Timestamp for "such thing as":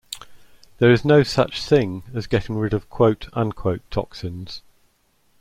1.21-2.25